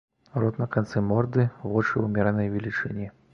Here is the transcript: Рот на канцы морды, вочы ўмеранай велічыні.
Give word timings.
Рот 0.43 0.55
на 0.61 0.67
канцы 0.75 1.03
морды, 1.09 1.45
вочы 1.75 2.03
ўмеранай 2.07 2.51
велічыні. 2.57 3.13